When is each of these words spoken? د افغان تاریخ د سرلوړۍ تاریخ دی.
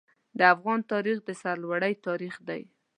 د 0.37 0.39
افغان 0.53 0.79
تاریخ 0.91 1.17
د 1.23 1.29
سرلوړۍ 1.41 1.93
تاریخ 2.07 2.35
دی. 2.47 2.61